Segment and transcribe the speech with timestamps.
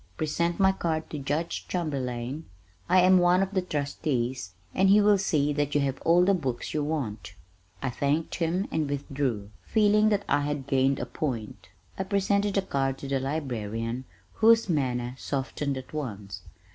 [0.17, 2.45] Present my card to Judge Chamberlain;
[2.89, 6.33] I am one of the trustees, and he will see that you have all the
[6.33, 7.35] books you want."
[7.83, 11.69] I thanked him and withdrew, feeling that I had gained a point.
[11.99, 16.41] I presented the card to the librarian whose manner softened at once.